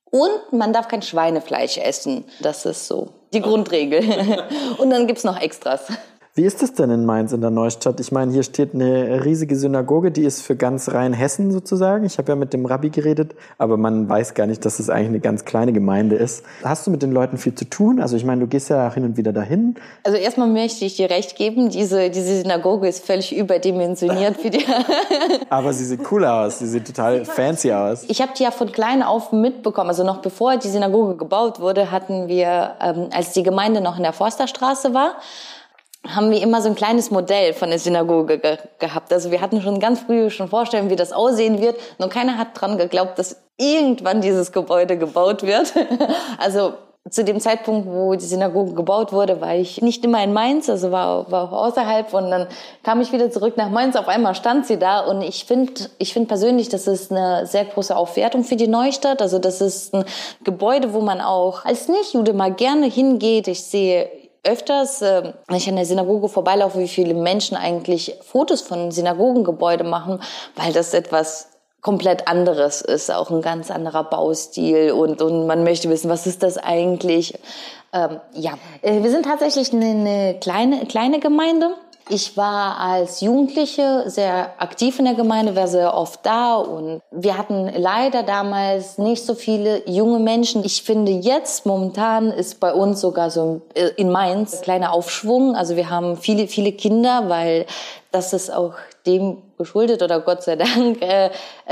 und 0.10 0.54
man 0.54 0.72
darf 0.72 0.88
kein 0.88 1.02
Schweinefleisch 1.02 1.78
essen. 1.78 2.24
Das 2.40 2.66
ist 2.66 2.88
so 2.88 3.10
die 3.34 3.42
Grundregel. 3.42 4.44
und 4.78 4.92
dann 4.92 5.08
gibt's 5.08 5.24
noch 5.24 5.40
Extras. 5.40 5.88
Wie 6.36 6.46
ist 6.46 6.64
es 6.64 6.74
denn 6.74 6.90
in 6.90 7.06
Mainz 7.06 7.32
in 7.32 7.42
der 7.42 7.52
Neustadt? 7.52 8.00
Ich 8.00 8.12
meine, 8.12 8.32
hier 8.32 8.42
steht 8.42 8.74
eine 8.74 9.24
riesige 9.24 9.56
Synagoge, 9.56 10.10
die 10.10 10.24
ist 10.24 10.42
für 10.42 10.56
ganz 10.56 10.90
Rheinhessen 10.90 11.52
sozusagen. 11.52 12.06
Ich 12.06 12.18
habe 12.18 12.32
ja 12.32 12.36
mit 12.36 12.54
dem 12.54 12.66
Rabbi 12.66 12.90
geredet, 12.90 13.36
aber 13.60 13.78
man 13.78 14.10
weiß 14.10 14.34
gar 14.34 14.48
nicht, 14.48 14.66
dass 14.66 14.80
es 14.80 14.90
eigentlich 14.90 15.10
eine 15.10 15.20
ganz 15.20 15.46
kleine 15.46 15.74
Gemeinde 15.74 16.16
ist. 16.16 16.44
Hast 16.64 16.88
du 16.88 16.92
mit 16.92 17.04
den 17.04 17.12
Leuten 17.12 17.38
viel 17.38 17.54
zu 17.54 17.66
tun? 17.66 18.02
Also 18.02 18.18
ich 18.18 18.26
meine, 18.26 18.42
du 18.42 18.48
gehst 18.48 18.72
ja 18.72 18.88
auch 18.88 18.96
hin 18.96 19.04
und 19.06 19.16
wieder 19.16 19.32
dahin. 19.32 19.76
Also 20.04 20.18
erstmal 20.18 20.48
möchte 20.48 20.86
ich 20.86 20.96
dir 20.96 21.08
recht 21.12 21.36
geben, 21.36 21.70
diese, 21.70 22.10
diese 22.10 22.42
Synagoge 22.42 22.88
ist 22.88 23.06
völlig 23.06 23.38
überdimensioniert 23.38 24.38
für 24.38 24.50
die. 24.50 24.66
aber 25.52 25.72
sie 25.72 25.86
sieht 25.86 26.12
cool 26.12 26.26
aus, 26.26 26.58
sie 26.58 26.68
sieht 26.68 26.88
total 26.88 27.26
fancy 27.26 27.72
aus. 27.72 28.06
Ich 28.08 28.24
habe 28.24 28.32
die 28.36 28.42
ja 28.42 28.50
von 28.50 28.72
klein 28.72 29.04
auf 29.04 29.34
mitbekommen. 29.34 29.90
Also 29.90 30.04
noch 30.04 30.24
bevor 30.24 30.58
die 30.58 30.70
Synagoge 30.70 31.16
gebaut 31.16 31.60
wurde, 31.60 31.92
hatten 31.92 32.28
wir, 32.28 32.72
ähm, 32.82 33.10
als 33.14 33.34
die 33.34 33.44
Gemeinde 33.44 33.82
noch 33.82 33.98
in 33.98 34.04
der 34.04 34.14
Forsterstraße 34.14 34.96
war, 34.96 35.18
haben 36.08 36.32
wir 36.32 36.42
immer 36.42 36.62
so 36.62 36.70
ein 36.70 36.76
kleines 36.76 37.12
Modell 37.12 37.54
von 37.54 37.70
der 37.70 37.80
Synagoge 37.80 38.38
ge 38.38 38.58
gehabt. 38.80 39.14
Also 39.14 39.32
wir 39.32 39.42
hatten 39.42 39.62
schon 39.62 39.80
ganz 39.80 40.02
früh 40.02 40.30
schon 40.30 40.50
vorstellen, 40.50 40.90
wie 40.90 40.96
das 40.96 41.14
aussehen 41.14 41.62
wird. 41.62 41.78
Nur 41.98 42.10
keiner 42.10 42.38
hat 42.38 42.50
dran 42.60 42.78
geglaubt, 42.78 43.18
dass 43.18 43.42
irgendwann 43.58 44.22
dieses 44.22 44.52
Gebäude 44.52 44.98
gebaut 44.98 45.44
wird. 45.44 45.74
also 46.38 46.74
zu 47.10 47.24
dem 47.26 47.42
Zeitpunkt, 47.42 47.88
wo 47.88 48.16
die 48.16 48.26
Synagoge 48.26 48.74
gebaut 48.74 49.12
wurde, 49.12 49.42
war 49.42 49.56
ich 49.56 49.82
nicht 49.82 50.06
immer 50.06 50.24
in 50.24 50.32
Mainz, 50.32 50.70
also 50.70 50.92
war, 50.92 51.30
war 51.30 51.52
außerhalb 51.52 52.14
und 52.14 52.32
dann 52.32 52.48
kam 52.82 53.02
ich 53.02 53.12
wieder 53.12 53.30
zurück 53.30 53.58
nach 53.58 53.70
Mainz. 53.70 53.98
Auf 53.98 54.08
einmal 54.08 54.36
stand 54.36 54.66
sie 54.66 54.80
da 54.80 55.02
und 55.02 55.22
ich 55.22 55.44
finde, 55.44 55.74
ich 55.98 56.14
finde 56.14 56.30
persönlich, 56.30 56.70
das 56.70 56.88
ist 56.88 57.12
eine 57.12 57.46
sehr 57.46 57.66
große 57.66 57.96
Aufwertung 57.96 58.46
für 58.46 58.56
die 58.56 58.70
Neustadt. 58.70 59.22
Also 59.22 59.38
das 59.38 59.60
ist 59.60 59.94
ein 59.94 60.06
Gebäude, 60.46 60.94
wo 60.94 61.02
man 61.02 61.20
auch 61.20 61.66
als 61.66 61.90
Nicht-Jude 61.90 62.34
mal 62.34 62.54
gerne 62.54 62.86
hingeht. 62.86 63.50
Ich 63.50 63.66
sehe 63.66 64.10
öfters, 64.44 65.02
äh, 65.02 65.34
wenn 65.48 65.58
ich 65.58 65.68
an 65.70 65.76
der 65.76 65.86
Synagoge 65.86 66.30
vorbeilaufe, 66.30 66.80
wie 66.80 66.88
viele 66.88 67.14
Menschen 67.14 67.56
eigentlich 67.58 68.16
Fotos 68.22 68.62
von 68.62 68.92
Synagogengebäude 68.92 69.84
machen, 69.84 70.22
weil 70.56 70.74
das 70.74 70.94
etwas 70.94 71.48
komplett 71.82 72.28
anderes 72.28 72.82
ist, 72.82 73.12
auch 73.12 73.30
ein 73.30 73.42
ganz 73.42 73.70
anderer 73.70 74.06
Baustil 74.06 74.92
und, 74.92 75.22
und 75.22 75.48
man 75.48 75.64
möchte 75.64 75.90
wissen, 75.90 76.10
was 76.10 76.26
ist 76.26 76.42
das 76.42 76.58
eigentlich? 76.58 77.38
Ähm, 77.92 78.20
ja, 78.34 78.54
äh, 78.82 79.04
wir 79.04 79.12
sind 79.12 79.26
tatsächlich 79.26 79.74
eine, 79.74 79.86
eine 79.86 80.40
kleine, 80.40 80.86
kleine 80.86 81.20
Gemeinde. 81.20 81.76
Ich 82.10 82.36
war 82.36 82.80
als 82.80 83.22
Jugendliche 83.22 84.04
sehr 84.08 84.62
aktiv 84.62 85.00
in 85.00 85.06
der 85.06 85.14
Gemeinde, 85.14 85.56
war 85.56 85.70
sehr 85.70 85.94
oft 85.96 86.26
da 86.26 86.56
und 86.56 87.02
wir 87.12 87.38
hatten 87.38 87.72
leider 87.78 88.24
damals 88.24 88.98
nicht 88.98 89.26
so 89.26 89.36
viele 89.36 89.90
junge 89.90 90.20
Menschen. 90.20 90.66
Ich 90.66 90.84
finde 90.84 91.14
jetzt 91.14 91.66
momentan 91.66 92.32
ist 92.32 92.60
bei 92.60 92.74
uns 92.74 93.00
sogar 93.00 93.32
so 93.32 93.62
äh, 93.74 93.90
in 93.96 94.12
Mainz 94.12 94.56
ein 94.56 94.62
kleiner 94.62 94.92
Aufschwung. 94.92 95.56
Also 95.56 95.78
wir 95.78 95.90
haben 95.90 96.18
viele, 96.18 96.48
viele 96.48 96.74
Kinder, 96.74 97.30
weil 97.30 97.66
das 98.12 98.34
ist 98.34 98.54
auch 98.54 98.74
dem 99.06 99.38
geschuldet 99.64 100.02
oder 100.02 100.20
Gott 100.20 100.44
sei 100.44 100.56
Dank, 100.56 101.02
äh, 101.02 101.30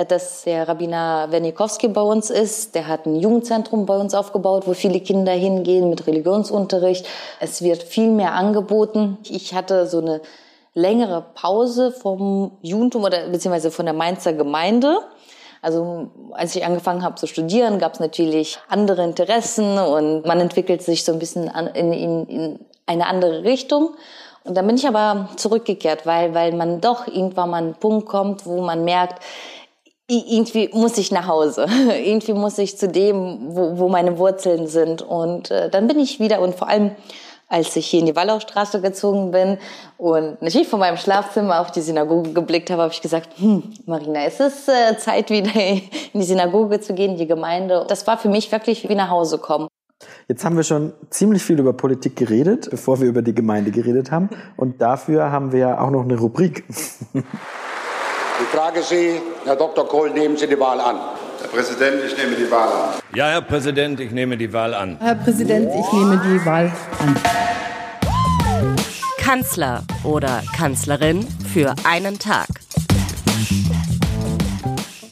dass 0.07 0.43
der 0.43 0.67
Rabbiner 0.67 1.27
Wernikowski 1.29 1.87
bei 1.89 2.01
uns 2.01 2.29
ist. 2.29 2.75
Der 2.75 2.87
hat 2.87 3.05
ein 3.05 3.15
Jugendzentrum 3.15 3.85
bei 3.85 3.97
uns 3.97 4.13
aufgebaut, 4.13 4.63
wo 4.65 4.73
viele 4.73 4.99
Kinder 4.99 5.31
hingehen 5.33 5.89
mit 5.89 6.07
Religionsunterricht. 6.07 7.05
Es 7.39 7.61
wird 7.61 7.83
viel 7.83 8.09
mehr 8.09 8.33
angeboten. 8.33 9.17
Ich 9.29 9.53
hatte 9.53 9.87
so 9.87 9.99
eine 9.99 10.21
längere 10.73 11.25
Pause 11.35 11.91
vom 11.91 12.57
Judentum 12.61 13.03
oder 13.03 13.27
beziehungsweise 13.27 13.71
von 13.71 13.85
der 13.85 13.93
Mainzer 13.93 14.33
Gemeinde. 14.33 14.99
Also 15.61 16.09
als 16.31 16.55
ich 16.55 16.65
angefangen 16.65 17.03
habe 17.03 17.15
zu 17.15 17.27
studieren, 17.27 17.77
gab 17.77 17.93
es 17.93 17.99
natürlich 17.99 18.57
andere 18.67 19.03
Interessen 19.03 19.77
und 19.77 20.25
man 20.25 20.39
entwickelt 20.39 20.81
sich 20.81 21.03
so 21.03 21.11
ein 21.11 21.19
bisschen 21.19 21.51
in, 21.75 21.93
in, 21.93 22.27
in 22.27 22.59
eine 22.87 23.05
andere 23.05 23.43
Richtung. 23.43 23.91
Und 24.43 24.55
dann 24.55 24.65
bin 24.67 24.75
ich 24.75 24.87
aber 24.87 25.29
zurückgekehrt, 25.35 26.05
weil, 26.05 26.33
weil 26.33 26.53
man 26.53 26.81
doch 26.81 27.07
irgendwann 27.07 27.51
mal 27.51 27.57
einen 27.57 27.75
Punkt 27.75 28.07
kommt, 28.07 28.45
wo 28.45 28.61
man 28.61 28.83
merkt, 28.83 29.21
irgendwie 30.07 30.69
muss 30.73 30.97
ich 30.97 31.11
nach 31.11 31.27
Hause. 31.27 31.67
irgendwie 32.03 32.33
muss 32.33 32.57
ich 32.57 32.77
zu 32.77 32.87
dem, 32.87 33.55
wo, 33.55 33.77
wo 33.77 33.87
meine 33.87 34.17
Wurzeln 34.17 34.67
sind. 34.67 35.01
Und 35.01 35.51
äh, 35.51 35.69
dann 35.69 35.87
bin 35.87 35.99
ich 35.99 36.19
wieder 36.19 36.41
und 36.41 36.55
vor 36.55 36.67
allem 36.67 36.91
als 37.51 37.75
ich 37.75 37.87
hier 37.87 37.99
in 37.99 38.05
die 38.05 38.15
Wallaustraße 38.15 38.79
gezogen 38.79 39.31
bin 39.31 39.57
und 39.97 40.41
natürlich 40.41 40.69
von 40.69 40.79
meinem 40.79 40.95
Schlafzimmer 40.95 41.59
auf 41.59 41.69
die 41.69 41.81
Synagoge 41.81 42.31
geblickt 42.31 42.69
habe, 42.69 42.83
habe 42.83 42.93
ich 42.93 43.01
gesagt, 43.01 43.37
hm, 43.37 43.73
Marina, 43.85 44.23
es 44.23 44.39
ist 44.39 44.69
äh, 44.69 44.97
Zeit, 44.97 45.29
wieder 45.29 45.53
in 45.53 45.81
die 46.13 46.23
Synagoge 46.23 46.79
zu 46.79 46.93
gehen, 46.93 47.17
die 47.17 47.27
Gemeinde. 47.27 47.85
Das 47.89 48.07
war 48.07 48.17
für 48.17 48.29
mich 48.29 48.49
wirklich 48.51 48.87
wie 48.87 48.95
nach 48.95 49.09
Hause 49.09 49.37
kommen. 49.37 49.67
Jetzt 50.27 50.45
haben 50.45 50.55
wir 50.55 50.63
schon 50.63 50.93
ziemlich 51.09 51.43
viel 51.43 51.59
über 51.59 51.73
Politik 51.73 52.15
geredet, 52.15 52.69
bevor 52.69 53.01
wir 53.01 53.07
über 53.07 53.21
die 53.21 53.35
Gemeinde 53.35 53.71
geredet 53.71 54.11
haben. 54.11 54.29
Und 54.57 54.81
dafür 54.81 55.31
haben 55.31 55.51
wir 55.51 55.59
ja 55.59 55.79
auch 55.79 55.89
noch 55.91 56.03
eine 56.03 56.17
Rubrik. 56.17 56.63
Ich 57.13 58.47
frage 58.47 58.81
Sie, 58.81 59.21
Herr 59.45 59.55
Dr. 59.55 59.87
Kohl, 59.87 60.09
nehmen 60.09 60.35
Sie 60.35 60.47
die 60.47 60.59
Wahl 60.59 60.79
an. 60.79 60.97
Herr 61.41 61.47
Präsident, 61.49 62.01
ich 62.05 62.17
nehme 62.17 62.35
die 62.35 62.49
Wahl 62.49 62.69
an. 62.69 62.89
Ja, 63.13 63.27
Herr 63.27 63.41
Präsident, 63.41 63.99
ich 63.99 64.11
nehme 64.11 64.37
die 64.37 64.51
Wahl 64.51 64.73
an. 64.73 64.97
Herr 64.99 65.15
Präsident, 65.15 65.69
ich 65.79 65.93
nehme 65.93 66.21
die 66.25 66.45
Wahl 66.45 66.71
an. 66.99 67.15
Kanzler 69.19 69.83
oder 70.03 70.41
Kanzlerin 70.55 71.27
für 71.53 71.75
einen 71.83 72.19
Tag. 72.19 72.47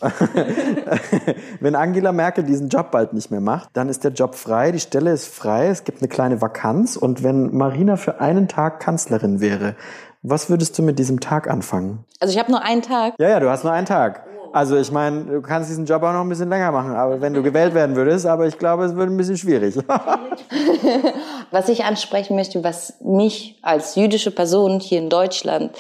Wenn 1.59 1.75
Angela 1.75 2.11
Merkel 2.11 2.43
diesen 2.43 2.69
Job 2.69 2.91
bald 2.91 3.13
nicht 3.13 3.31
mehr 3.31 3.41
macht, 3.41 3.69
dann 3.73 3.89
ist 3.89 4.03
der 4.03 4.11
Job 4.11 4.35
frei, 4.35 4.71
die 4.71 4.79
Stelle 4.79 5.11
ist 5.11 5.27
frei, 5.27 5.67
es 5.67 5.83
gibt 5.83 6.01
eine 6.01 6.07
kleine 6.07 6.41
Vakanz. 6.41 6.97
Und 6.97 7.23
wenn 7.23 7.55
Marina 7.55 7.95
für 7.95 8.19
einen 8.19 8.47
Tag 8.47 8.79
Kanzlerin 8.79 9.39
wäre, 9.41 9.75
was 10.21 10.49
würdest 10.49 10.77
du 10.77 10.83
mit 10.83 10.99
diesem 10.99 11.19
Tag 11.19 11.49
anfangen? 11.49 12.05
Also 12.19 12.33
ich 12.33 12.39
habe 12.39 12.51
nur 12.51 12.61
einen 12.61 12.81
Tag. 12.81 13.13
Ja, 13.19 13.29
ja, 13.29 13.39
du 13.39 13.49
hast 13.49 13.63
nur 13.63 13.73
einen 13.73 13.85
Tag. 13.85 14.25
Also 14.51 14.77
ich 14.77 14.91
meine, 14.91 15.25
du 15.25 15.41
kannst 15.41 15.69
diesen 15.69 15.85
Job 15.85 16.01
auch 16.01 16.13
noch 16.13 16.21
ein 16.21 16.29
bisschen 16.29 16.49
länger 16.49 16.71
machen, 16.71 16.95
aber 16.95 17.21
wenn 17.21 17.33
du 17.33 17.43
gewählt 17.43 17.73
werden 17.73 17.95
würdest, 17.95 18.25
aber 18.25 18.47
ich 18.47 18.57
glaube, 18.57 18.85
es 18.85 18.95
würde 18.95 19.13
ein 19.13 19.17
bisschen 19.17 19.37
schwierig. 19.37 19.75
was 21.51 21.69
ich 21.69 21.83
ansprechen 21.83 22.35
möchte, 22.35 22.63
was 22.63 22.95
mich 23.01 23.59
als 23.61 23.95
jüdische 23.95 24.31
Person 24.31 24.79
hier 24.79 24.99
in 24.99 25.09
Deutschland 25.09 25.71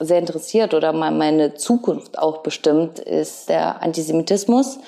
sehr 0.00 0.18
interessiert 0.18 0.74
oder 0.74 0.92
meine 0.92 1.54
Zukunft 1.54 2.18
auch 2.18 2.38
bestimmt, 2.38 2.98
ist 2.98 3.48
der 3.48 3.82
Antisemitismus 3.82 4.78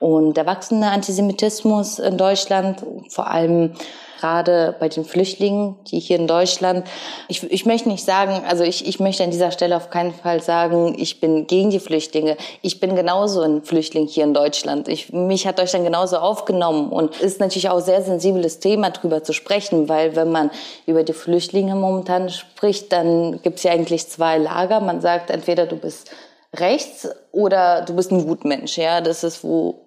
und 0.00 0.36
der 0.36 0.46
wachsende 0.46 0.88
Antisemitismus 0.88 1.98
in 1.98 2.16
Deutschland, 2.16 2.84
vor 3.10 3.28
allem 3.28 3.74
gerade 4.18 4.74
bei 4.78 4.88
den 4.88 5.04
Flüchtlingen, 5.04 5.76
die 5.90 5.98
hier 5.98 6.18
in 6.18 6.26
Deutschland, 6.26 6.86
ich, 7.28 7.42
ich 7.50 7.66
möchte 7.66 7.88
nicht 7.88 8.04
sagen, 8.04 8.42
also 8.46 8.64
ich, 8.64 8.86
ich 8.86 8.98
möchte 8.98 9.24
an 9.24 9.30
dieser 9.30 9.50
Stelle 9.50 9.76
auf 9.76 9.90
keinen 9.90 10.12
Fall 10.12 10.42
sagen, 10.42 10.94
ich 10.98 11.20
bin 11.20 11.46
gegen 11.46 11.70
die 11.70 11.80
Flüchtlinge. 11.80 12.36
Ich 12.62 12.80
bin 12.80 12.96
genauso 12.96 13.42
ein 13.42 13.62
Flüchtling 13.62 14.06
hier 14.06 14.24
in 14.24 14.34
Deutschland. 14.34 14.88
Ich, 14.88 15.12
mich 15.12 15.46
hat 15.46 15.58
Deutschland 15.58 15.84
genauso 15.84 16.16
aufgenommen 16.16 16.90
und 16.90 17.20
ist 17.20 17.40
natürlich 17.40 17.68
auch 17.68 17.80
sehr 17.80 18.02
sensibles 18.02 18.58
Thema, 18.58 18.90
darüber 18.90 19.22
zu 19.22 19.32
sprechen, 19.32 19.88
weil 19.88 20.16
wenn 20.16 20.30
man 20.30 20.50
über 20.86 21.02
die 21.02 21.14
Flüchtlinge 21.14 21.74
momentan 21.74 22.28
spricht, 22.30 22.92
dann 22.92 23.40
gibt 23.42 23.58
es 23.58 23.64
ja 23.64 23.72
eigentlich 23.72 24.08
zwei 24.08 24.38
Lager. 24.38 24.80
Man 24.80 25.00
sagt, 25.00 25.30
entweder 25.30 25.66
du 25.66 25.76
bist 25.76 26.10
rechts 26.56 27.08
oder 27.32 27.82
du 27.82 27.94
bist 27.94 28.10
ein 28.10 28.26
Gutmensch. 28.26 28.76
Ja, 28.76 29.00
das 29.00 29.24
ist, 29.24 29.44
wo 29.44 29.80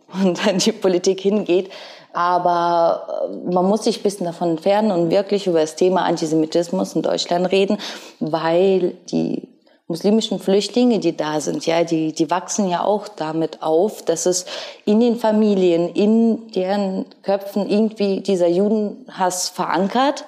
dann 0.45 0.59
die 0.59 0.71
Politik 0.71 1.21
hingeht. 1.21 1.69
Aber 2.13 3.27
äh, 3.29 3.51
man 3.51 3.65
muss 3.65 3.85
sich 3.85 3.99
ein 3.99 4.03
bisschen 4.03 4.25
davon 4.25 4.51
entfernen 4.51 4.91
und 4.91 5.09
wirklich 5.09 5.47
über 5.47 5.61
das 5.61 5.75
Thema 5.75 6.05
Antisemitismus 6.05 6.93
in 6.93 7.01
Deutschland 7.01 7.51
reden, 7.51 7.77
weil 8.19 8.95
die 9.11 9.47
muslimischen 9.87 10.39
Flüchtlinge, 10.39 10.99
die 10.99 11.17
da 11.17 11.41
sind, 11.41 11.65
ja, 11.65 11.83
die, 11.83 12.13
die 12.13 12.29
wachsen 12.31 12.69
ja 12.69 12.83
auch 12.83 13.07
damit 13.07 13.61
auf, 13.61 14.03
dass 14.03 14.25
es 14.25 14.45
in 14.85 14.99
den 14.99 15.17
Familien, 15.17 15.89
in 15.89 16.51
deren 16.53 17.05
Köpfen 17.21 17.69
irgendwie 17.69 18.21
dieser 18.21 18.47
Judenhass 18.47 19.49
verankert. 19.49 20.25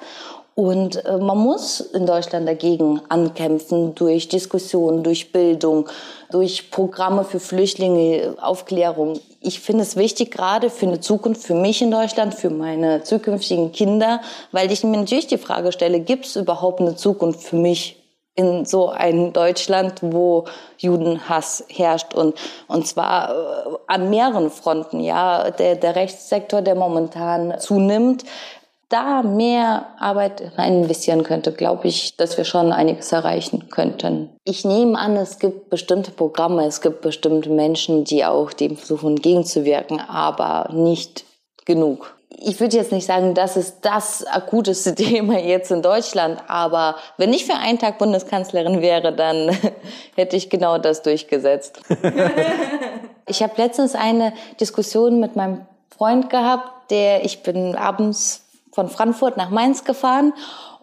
Und 0.55 1.03
äh, 1.05 1.17
man 1.17 1.37
muss 1.37 1.81
in 1.81 2.05
Deutschland 2.05 2.47
dagegen 2.47 3.01
ankämpfen 3.09 3.93
durch 3.93 4.29
Diskussionen, 4.29 5.03
durch 5.03 5.31
Bildung, 5.31 5.89
durch 6.31 6.71
Programme 6.71 7.25
für 7.25 7.39
Flüchtlinge, 7.39 8.35
Aufklärung. 8.41 9.19
Ich 9.45 9.59
finde 9.59 9.83
es 9.83 9.95
wichtig, 9.95 10.31
gerade 10.31 10.71
für 10.71 10.87
eine 10.87 10.99
Zukunft 10.99 11.43
für 11.43 11.53
mich 11.53 11.79
in 11.79 11.91
Deutschland, 11.91 12.33
für 12.33 12.49
meine 12.49 13.03
zukünftigen 13.03 13.71
Kinder, 13.71 14.21
weil 14.51 14.71
ich 14.71 14.83
mir 14.83 14.97
natürlich 14.97 15.27
die 15.27 15.37
Frage 15.37 15.71
stelle, 15.71 15.99
gibt 15.99 16.25
es 16.25 16.35
überhaupt 16.35 16.81
eine 16.81 16.95
Zukunft 16.95 17.43
für 17.43 17.55
mich 17.55 18.01
in 18.33 18.65
so 18.65 18.89
einem 18.89 19.33
Deutschland, 19.33 19.99
wo 20.01 20.45
Judenhass 20.79 21.63
herrscht 21.69 22.15
und 22.15 22.33
und 22.67 22.87
zwar 22.87 23.29
äh, 23.29 23.77
an 23.85 24.09
mehreren 24.09 24.49
Fronten. 24.49 24.99
Ja, 24.99 25.51
der 25.51 25.75
der 25.75 25.95
Rechtssektor, 25.95 26.63
der 26.63 26.73
momentan 26.73 27.59
zunimmt, 27.59 28.25
da 28.95 29.23
mehr 29.23 29.87
Arbeit 29.99 30.53
rein 30.57 30.83
investieren 30.83 31.23
könnte, 31.23 31.51
glaube 31.51 31.89
ich, 31.89 32.15
dass 32.15 32.37
wir 32.37 32.45
schon 32.45 32.71
einiges 32.71 33.11
erreichen 33.11 33.67
könnten. 33.69 34.29
Ich 34.45 34.63
nehme 34.63 34.97
an, 34.97 35.17
es 35.17 35.37
gibt 35.37 35.69
bestimmte 35.69 36.11
Programme, 36.11 36.65
es 36.65 36.79
gibt 36.79 37.01
bestimmte 37.01 37.49
Menschen, 37.49 38.05
die 38.05 38.23
auch 38.23 38.53
dem 38.53 38.77
versuchen 38.77 39.17
entgegenzuwirken, 39.17 39.99
aber 39.99 40.69
nicht 40.73 41.25
genug. 41.65 42.15
Ich 42.37 42.61
würde 42.61 42.77
jetzt 42.77 42.93
nicht 42.93 43.05
sagen, 43.05 43.33
das 43.33 43.57
ist 43.57 43.79
das 43.81 44.25
akuteste 44.25 44.95
Thema 44.95 45.39
jetzt 45.39 45.71
in 45.71 45.81
Deutschland, 45.81 46.41
aber 46.47 46.95
wenn 47.17 47.33
ich 47.33 47.45
für 47.45 47.55
einen 47.55 47.79
Tag 47.79 47.97
Bundeskanzlerin 47.97 48.81
wäre, 48.81 49.13
dann 49.13 49.57
hätte 50.15 50.37
ich 50.37 50.49
genau 50.49 50.77
das 50.77 51.01
durchgesetzt. 51.01 51.81
ich 53.27 53.43
habe 53.43 53.53
letztens 53.57 53.93
eine 53.93 54.31
Diskussion 54.61 55.19
mit 55.19 55.35
meinem 55.35 55.65
Freund 55.89 56.29
gehabt, 56.29 56.91
der 56.91 57.25
ich 57.25 57.43
bin 57.43 57.75
abends 57.75 58.44
von 58.75 58.89
Frankfurt 58.89 59.37
nach 59.37 59.49
Mainz 59.49 59.83
gefahren 59.85 60.33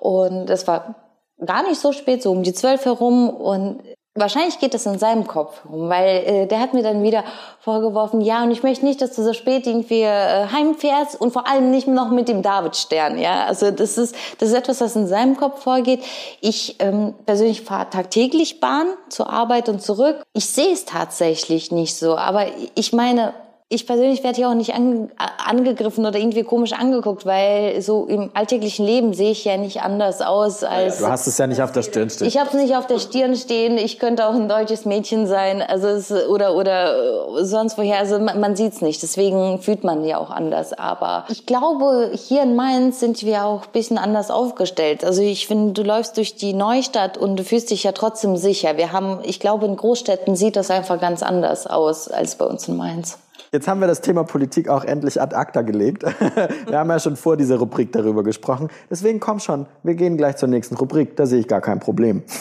und 0.00 0.50
es 0.50 0.66
war 0.66 0.96
gar 1.44 1.62
nicht 1.62 1.80
so 1.80 1.92
spät, 1.92 2.22
so 2.22 2.32
um 2.32 2.42
die 2.42 2.54
zwölf 2.54 2.84
herum 2.84 3.30
und 3.30 3.82
Wahrscheinlich 4.14 4.58
geht 4.58 4.74
es 4.74 4.84
in 4.84 4.98
seinem 4.98 5.26
Kopf 5.26 5.62
rum, 5.66 5.88
weil 5.88 6.16
äh, 6.26 6.46
der 6.46 6.60
hat 6.60 6.74
mir 6.74 6.82
dann 6.82 7.02
wieder 7.02 7.24
vorgeworfen, 7.60 8.20
ja, 8.20 8.42
und 8.42 8.50
ich 8.50 8.62
möchte 8.62 8.84
nicht, 8.84 9.00
dass 9.00 9.16
du 9.16 9.22
so 9.22 9.32
spät 9.32 9.66
irgendwie 9.66 10.02
äh, 10.02 10.48
heimfährst 10.48 11.18
und 11.18 11.32
vor 11.32 11.48
allem 11.48 11.70
nicht 11.70 11.88
noch 11.88 12.10
mit 12.10 12.28
dem 12.28 12.42
Davidstern, 12.42 13.18
ja. 13.18 13.46
Also 13.46 13.70
das 13.70 13.96
ist 13.96 14.14
das 14.36 14.50
ist 14.50 14.54
etwas, 14.54 14.82
was 14.82 14.96
in 14.96 15.06
seinem 15.06 15.38
Kopf 15.38 15.62
vorgeht. 15.62 16.02
Ich 16.42 16.76
ähm, 16.80 17.14
persönlich 17.24 17.62
fahre 17.62 17.88
tagtäglich 17.88 18.60
Bahn 18.60 18.88
zur 19.08 19.30
Arbeit 19.30 19.70
und 19.70 19.80
zurück. 19.80 20.22
Ich 20.34 20.44
sehe 20.44 20.74
es 20.74 20.84
tatsächlich 20.84 21.72
nicht 21.72 21.96
so, 21.96 22.14
aber 22.14 22.44
ich 22.74 22.92
meine, 22.92 23.32
ich 23.72 23.86
persönlich 23.86 24.22
werde 24.22 24.36
hier 24.36 24.48
auch 24.48 24.54
nicht 24.54 24.74
ange 24.74 25.08
angegriffen 25.44 26.04
oder 26.04 26.18
irgendwie 26.18 26.42
komisch 26.42 26.72
angeguckt, 26.72 27.26
weil 27.26 27.80
so 27.80 28.04
im 28.06 28.30
alltäglichen 28.34 28.84
Leben 28.84 29.14
sehe 29.14 29.32
ich 29.32 29.44
ja 29.44 29.56
nicht 29.56 29.82
anders 29.82 30.20
aus 30.20 30.62
als. 30.62 30.98
Du 30.98 31.06
hast 31.06 31.26
es 31.26 31.38
ja 31.38 31.46
nicht 31.46 31.62
auf 31.62 31.72
der 31.72 31.82
Stirn 31.82 32.10
stehen. 32.10 32.28
Ich 32.28 32.38
habe 32.38 32.48
es 32.48 32.54
nicht 32.54 32.76
auf 32.76 32.86
der 32.86 32.98
Stirn 32.98 33.34
stehen. 33.34 33.78
Ich 33.78 33.98
könnte 33.98 34.26
auch 34.26 34.34
ein 34.34 34.48
deutsches 34.48 34.84
Mädchen 34.84 35.26
sein, 35.26 35.62
also 35.62 35.88
es, 35.88 36.12
oder 36.12 36.54
oder 36.54 37.38
äh, 37.38 37.44
sonst 37.44 37.78
woher. 37.78 37.98
Also 37.98 38.18
man, 38.18 38.40
man 38.40 38.56
sieht 38.56 38.74
es 38.74 38.82
nicht. 38.82 39.02
Deswegen 39.02 39.60
fühlt 39.60 39.84
man 39.84 40.04
ja 40.04 40.18
auch 40.18 40.30
anders. 40.30 40.72
Aber 40.72 41.24
ich 41.28 41.46
glaube, 41.46 42.10
hier 42.14 42.42
in 42.42 42.54
Mainz 42.54 43.00
sind 43.00 43.22
wir 43.24 43.44
auch 43.44 43.62
ein 43.62 43.72
bisschen 43.72 43.98
anders 43.98 44.30
aufgestellt. 44.30 45.04
Also 45.04 45.22
ich 45.22 45.46
finde, 45.46 45.72
du 45.72 45.82
läufst 45.82 46.16
durch 46.18 46.36
die 46.36 46.52
Neustadt 46.52 47.16
und 47.16 47.36
du 47.36 47.44
fühlst 47.44 47.70
dich 47.70 47.84
ja 47.84 47.92
trotzdem 47.92 48.36
sicher. 48.36 48.76
Wir 48.76 48.92
haben, 48.92 49.20
ich 49.22 49.40
glaube, 49.40 49.66
in 49.66 49.76
Großstädten 49.76 50.36
sieht 50.36 50.56
das 50.56 50.70
einfach 50.70 51.00
ganz 51.00 51.22
anders 51.22 51.66
aus 51.66 52.08
als 52.08 52.36
bei 52.36 52.44
uns 52.44 52.68
in 52.68 52.76
Mainz. 52.76 53.18
Jetzt 53.54 53.68
haben 53.68 53.80
wir 53.80 53.86
das 53.86 54.00
Thema 54.00 54.24
Politik 54.24 54.70
auch 54.70 54.82
endlich 54.82 55.20
ad 55.20 55.36
acta 55.36 55.60
gelegt. 55.60 56.04
Wir 56.66 56.78
haben 56.78 56.88
ja 56.88 56.98
schon 56.98 57.16
vor 57.16 57.36
dieser 57.36 57.58
Rubrik 57.58 57.92
darüber 57.92 58.24
gesprochen. 58.24 58.68
Deswegen 58.88 59.20
komm 59.20 59.40
schon, 59.40 59.66
wir 59.82 59.94
gehen 59.94 60.16
gleich 60.16 60.36
zur 60.36 60.48
nächsten 60.48 60.74
Rubrik. 60.74 61.16
Da 61.16 61.26
sehe 61.26 61.40
ich 61.40 61.48
gar 61.48 61.60
kein 61.60 61.78
Problem. 61.78 62.22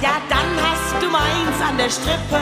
Ja, 0.00 0.20
dann 0.28 0.50
hast 0.62 1.02
du 1.02 1.08
meins 1.10 1.60
an 1.66 1.76
der 1.78 1.88
Strippe. 1.88 2.40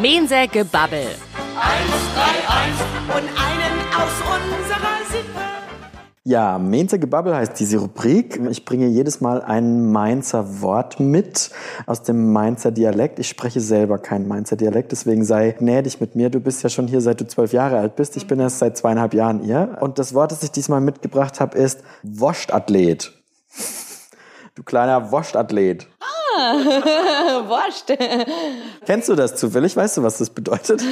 Mense 0.00 0.48
Gebabbel. 0.48 1.06
131 1.54 2.84
und 3.08 3.28
einen 3.28 3.74
aus 3.94 4.16
unserer 4.26 4.98
Sippe. 5.08 5.51
Ja, 6.24 6.56
Mainzer 6.56 6.98
Gebabbel 6.98 7.34
heißt 7.34 7.58
diese 7.58 7.78
Rubrik. 7.78 8.40
Ich 8.48 8.64
bringe 8.64 8.86
jedes 8.86 9.20
Mal 9.20 9.42
ein 9.42 9.90
Mainzer 9.90 10.62
Wort 10.62 11.00
mit 11.00 11.50
aus 11.86 12.04
dem 12.04 12.32
Mainzer 12.32 12.70
Dialekt. 12.70 13.18
Ich 13.18 13.28
spreche 13.28 13.60
selber 13.60 13.98
kein 13.98 14.28
Mainzer 14.28 14.54
Dialekt, 14.54 14.92
deswegen 14.92 15.24
sei 15.24 15.50
gnädig 15.50 16.00
mit 16.00 16.14
mir. 16.14 16.30
Du 16.30 16.38
bist 16.38 16.62
ja 16.62 16.68
schon 16.68 16.86
hier, 16.86 17.00
seit 17.00 17.20
du 17.20 17.26
zwölf 17.26 17.52
Jahre 17.52 17.78
alt 17.78 17.96
bist. 17.96 18.16
Ich 18.16 18.28
bin 18.28 18.38
erst 18.38 18.60
seit 18.60 18.76
zweieinhalb 18.76 19.14
Jahren 19.14 19.40
hier. 19.40 19.78
Und 19.80 19.98
das 19.98 20.14
Wort, 20.14 20.30
das 20.30 20.44
ich 20.44 20.52
diesmal 20.52 20.80
mitgebracht 20.80 21.40
habe, 21.40 21.58
ist 21.58 21.80
Wurstathlet. 22.04 23.12
Du 24.54 24.62
kleiner 24.62 25.10
Wurstathlet. 25.10 25.88
Ah, 26.36 26.54
Wurscht. 27.48 27.98
Kennst 28.86 29.08
du 29.08 29.14
das 29.14 29.36
zufällig? 29.36 29.76
Weißt 29.76 29.96
du, 29.96 30.02
was 30.02 30.18
das 30.18 30.30
bedeutet? 30.30 30.82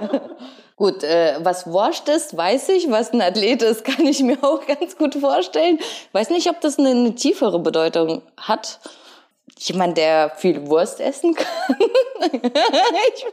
Gut, 0.76 1.02
äh, 1.04 1.38
was 1.42 1.66
Wurscht 1.66 2.08
ist, 2.08 2.36
weiß 2.36 2.68
ich. 2.70 2.90
Was 2.90 3.12
ein 3.12 3.22
Athlet 3.22 3.62
ist, 3.62 3.84
kann 3.84 4.06
ich 4.06 4.22
mir 4.22 4.38
auch 4.42 4.66
ganz 4.66 4.96
gut 4.96 5.14
vorstellen. 5.14 5.78
Weiß 6.12 6.28
nicht, 6.30 6.50
ob 6.50 6.60
das 6.60 6.78
eine, 6.78 6.90
eine 6.90 7.14
tiefere 7.14 7.58
Bedeutung 7.58 8.22
hat. 8.36 8.80
Jemand, 9.58 9.96
der 9.96 10.32
viel 10.36 10.66
Wurst 10.66 11.00
essen 11.00 11.34
kann. 11.34 11.76
ich, 12.30 13.26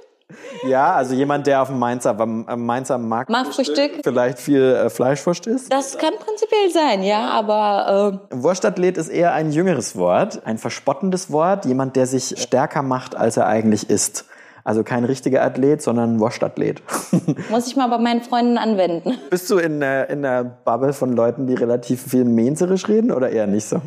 Ja, 0.67 0.93
also 0.93 1.13
jemand, 1.15 1.47
der 1.47 1.61
auf 1.61 1.67
dem 1.69 1.79
Mainzer, 1.79 2.17
am 2.19 2.65
Mainzer 2.65 2.97
Markt 2.97 3.29
Marktfrühstück. 3.29 4.01
vielleicht 4.03 4.39
viel 4.39 4.61
äh, 4.61 4.89
Fleischwurst 4.89 5.47
isst. 5.47 5.71
Das 5.71 5.97
kann 5.97 6.13
prinzipiell 6.19 6.69
sein, 6.71 7.03
ja, 7.03 7.29
aber 7.29 8.19
äh, 8.31 8.35
Wurstathlet 8.43 8.97
ist 8.97 9.09
eher 9.09 9.33
ein 9.33 9.51
jüngeres 9.51 9.95
Wort, 9.97 10.41
ein 10.45 10.57
verspottendes 10.57 11.31
Wort, 11.31 11.65
jemand, 11.65 11.95
der 11.95 12.05
sich 12.07 12.35
stärker 12.41 12.81
macht, 12.81 13.15
als 13.15 13.37
er 13.37 13.47
eigentlich 13.47 13.89
ist. 13.89 14.25
Also 14.65 14.83
kein 14.85 15.03
richtiger 15.03 15.43
Athlet, 15.43 15.81
sondern 15.81 16.13
ein 16.15 16.19
Wurstathlet. 16.21 16.81
muss 17.49 17.67
ich 17.67 17.75
mal 17.75 17.87
bei 17.89 17.97
meinen 17.97 18.21
Freunden 18.21 18.57
anwenden. 18.57 19.17
Bist 19.29 19.49
du 19.49 19.57
in, 19.57 19.81
der- 19.81 20.09
in 20.09 20.21
der 20.21 20.45
Bubble 20.63 20.93
von 20.93 21.13
Leuten, 21.17 21.47
die 21.47 21.53
relativ 21.53 22.01
viel 22.09 22.23
Menzerisch 22.23 22.87
reden 22.87 23.11
oder 23.11 23.29
eher 23.29 23.45
nicht 23.45 23.67
so? 23.67 23.81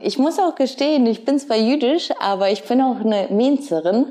Ich 0.00 0.18
muss 0.18 0.38
auch 0.38 0.54
gestehen, 0.54 1.06
ich 1.06 1.24
bin 1.24 1.38
zwar 1.38 1.56
jüdisch, 1.56 2.10
aber 2.20 2.50
ich 2.50 2.64
bin 2.64 2.82
auch 2.82 3.00
eine 3.02 3.28
Mainzerin. 3.30 4.06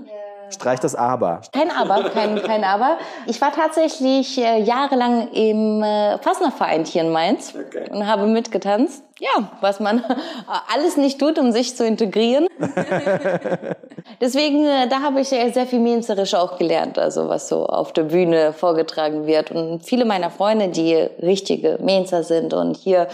Streich 0.49 0.79
das 0.79 0.95
Aber. 0.95 1.41
Kein 1.53 1.71
Aber, 1.71 2.09
kein, 2.09 2.41
kein 2.41 2.63
Aber. 2.63 2.97
Ich 3.27 3.39
war 3.41 3.51
tatsächlich 3.51 4.37
äh, 4.37 4.61
jahrelang 4.61 5.29
im 5.31 5.83
äh, 5.83 6.17
Fastnachtverein 6.19 6.85
hier 6.85 7.03
in 7.03 7.11
Mainz 7.11 7.53
und 7.91 8.07
habe 8.07 8.27
mitgetanzt. 8.27 9.03
Ja, 9.19 9.51
was 9.59 9.79
man 9.79 10.03
alles 10.73 10.95
nicht 10.95 11.19
tut, 11.19 11.37
um 11.39 11.51
sich 11.51 11.75
zu 11.75 11.85
integrieren. 11.85 12.47
Deswegen, 14.21 14.65
äh, 14.65 14.87
da 14.87 15.01
habe 15.01 15.19
ich 15.19 15.31
äh, 15.31 15.49
sehr 15.51 15.65
viel 15.65 15.79
Mainzerisch 15.79 16.33
auch 16.33 16.57
gelernt, 16.57 16.97
also 16.97 17.27
was 17.27 17.49
so 17.49 17.65
auf 17.65 17.91
der 17.91 18.03
Bühne 18.03 18.53
vorgetragen 18.53 19.27
wird. 19.27 19.51
Und 19.51 19.85
viele 19.85 20.05
meiner 20.05 20.29
Freunde, 20.29 20.69
die 20.69 20.93
richtige 20.95 21.77
Mainzer 21.81 22.23
sind 22.23 22.53
und 22.53 22.77
hier 22.77 23.07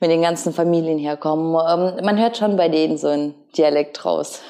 mit 0.00 0.10
den 0.10 0.22
ganzen 0.22 0.52
Familien 0.52 0.98
herkommen, 0.98 1.54
ähm, 1.54 2.04
man 2.04 2.18
hört 2.18 2.36
schon 2.36 2.56
bei 2.56 2.68
denen 2.68 2.98
so 2.98 3.08
ein 3.08 3.34
Dialekt 3.56 4.04
raus. 4.04 4.40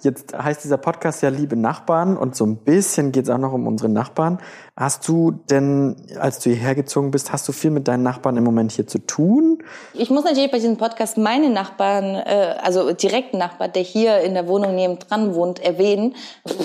Jetzt 0.00 0.36
heißt 0.36 0.64
dieser 0.64 0.78
Podcast 0.78 1.22
ja 1.22 1.28
Liebe 1.28 1.56
Nachbarn 1.56 2.16
und 2.16 2.34
so 2.34 2.44
ein 2.44 2.56
bisschen 2.56 3.12
geht 3.12 3.24
es 3.24 3.30
auch 3.30 3.38
noch 3.38 3.52
um 3.52 3.66
unsere 3.66 3.88
Nachbarn. 3.88 4.38
Hast 4.76 5.06
du 5.06 5.32
denn, 5.50 5.96
als 6.18 6.40
du 6.40 6.50
hierher 6.50 6.74
gezogen 6.74 7.10
bist, 7.10 7.32
hast 7.32 7.46
du 7.46 7.52
viel 7.52 7.70
mit 7.70 7.86
deinen 7.86 8.02
Nachbarn 8.02 8.36
im 8.36 8.44
Moment 8.44 8.72
hier 8.72 8.86
zu 8.86 8.98
tun? 8.98 9.62
Ich 9.92 10.10
muss 10.10 10.24
natürlich 10.24 10.50
bei 10.50 10.58
diesem 10.58 10.78
Podcast 10.78 11.18
meine 11.18 11.50
Nachbarn, 11.50 12.16
äh, 12.16 12.56
also 12.60 12.92
direkten 12.92 13.38
Nachbar, 13.38 13.68
der 13.68 13.82
hier 13.82 14.20
in 14.20 14.34
der 14.34 14.48
Wohnung 14.48 14.74
nebendran 14.74 15.34
wohnt, 15.34 15.60
erwähnen. 15.60 16.14
Puh, 16.44 16.64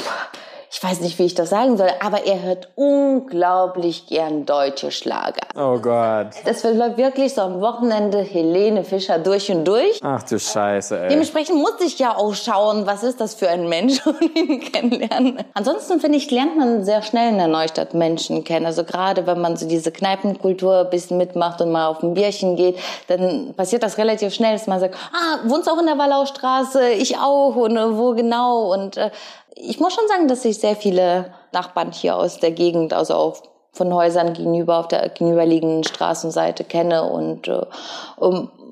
Ich 0.73 0.81
weiß 0.81 1.01
nicht, 1.01 1.19
wie 1.19 1.25
ich 1.25 1.35
das 1.35 1.49
sagen 1.49 1.75
soll, 1.75 1.89
aber 1.99 2.25
er 2.25 2.43
hört 2.43 2.69
unglaublich 2.75 4.07
gern 4.07 4.45
deutsche 4.45 4.89
Schlager. 4.89 5.41
Oh 5.53 5.77
Gott. 5.79 6.27
Das 6.45 6.63
läuft 6.63 6.97
wirklich 6.97 7.33
so 7.33 7.41
am 7.41 7.59
Wochenende 7.59 8.19
Helene 8.19 8.85
Fischer 8.85 9.19
durch 9.19 9.51
und 9.51 9.65
durch. 9.65 9.99
Ach 10.01 10.23
du 10.23 10.39
Scheiße, 10.39 10.97
ey. 10.97 11.09
Dementsprechend 11.09 11.57
muss 11.57 11.75
ich 11.81 11.99
ja 11.99 12.15
auch 12.15 12.33
schauen, 12.35 12.85
was 12.85 13.03
ist 13.03 13.19
das 13.19 13.35
für 13.35 13.49
ein 13.49 13.67
Mensch 13.67 13.99
und 14.07 14.21
ihn 14.37 14.61
kennenlernen. 14.61 15.39
Ansonsten 15.55 15.99
finde 15.99 16.17
ich, 16.17 16.31
lernt 16.31 16.57
man 16.57 16.85
sehr 16.85 17.01
schnell 17.01 17.31
in 17.31 17.37
der 17.37 17.49
Neustadt 17.49 17.93
Menschen 17.93 18.45
kennen. 18.45 18.65
Also 18.65 18.85
gerade 18.85 19.27
wenn 19.27 19.41
man 19.41 19.57
so 19.57 19.67
diese 19.67 19.91
Kneipenkultur 19.91 20.85
ein 20.85 20.89
bisschen 20.89 21.17
mitmacht 21.17 21.59
und 21.59 21.73
mal 21.73 21.87
auf 21.87 22.01
ein 22.01 22.13
Bierchen 22.13 22.55
geht, 22.55 22.79
dann 23.07 23.53
passiert 23.57 23.83
das 23.83 23.97
relativ 23.97 24.33
schnell, 24.33 24.53
dass 24.53 24.67
man 24.67 24.79
sagt, 24.79 24.95
ah, 25.11 25.39
wohnst 25.43 25.67
du 25.67 25.71
auch 25.71 25.79
in 25.79 25.87
der 25.87 25.97
Wallaustraße? 25.97 26.91
Ich 26.91 27.17
auch. 27.17 27.57
Und 27.57 27.75
äh, 27.75 27.97
wo 27.97 28.13
genau? 28.13 28.73
Und 28.73 28.95
äh, 28.95 29.11
ich 29.55 29.79
muss 29.79 29.93
schon 29.93 30.07
sagen, 30.07 30.27
dass 30.27 30.45
ich 30.45 30.59
sehr 30.59 30.75
viele 30.75 31.33
Nachbarn 31.51 31.91
hier 31.91 32.15
aus 32.15 32.39
der 32.39 32.51
Gegend, 32.51 32.93
also 32.93 33.15
auch 33.15 33.37
von 33.73 33.93
Häusern 33.93 34.33
gegenüber 34.33 34.79
auf 34.79 34.87
der 34.87 35.09
gegenüberliegenden 35.09 35.83
Straßenseite 35.83 36.63
kenne 36.63 37.03
und 37.03 37.47
äh, 37.47 37.61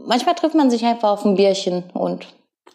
manchmal 0.05 0.35
trifft 0.35 0.55
man 0.55 0.69
sich 0.69 0.85
einfach 0.85 1.11
auf 1.11 1.25
ein 1.25 1.35
Bierchen 1.35 1.83
und 1.93 2.27